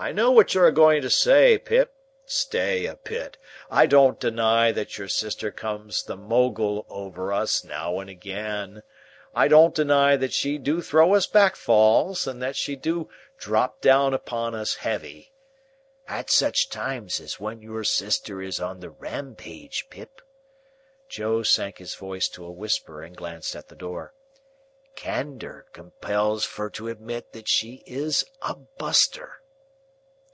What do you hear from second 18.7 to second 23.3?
the Ram page, Pip," Joe sank his voice to a whisper and